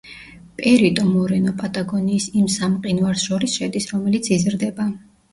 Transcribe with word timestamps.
პერიტო-მორენო 0.59 1.51
პატაგონიის 1.59 2.25
იმ 2.39 2.47
სამ 2.53 2.77
მყინვარს 2.77 3.25
შორის 3.27 3.57
შედის, 3.59 3.85
რომელიც 3.93 4.31
იზრდება. 4.37 4.87